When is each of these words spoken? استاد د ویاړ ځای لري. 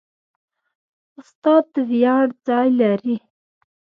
استاد 1.19 1.63
د 1.73 1.75
ویاړ 1.89 2.25
ځای 2.47 2.67
لري. 2.81 3.17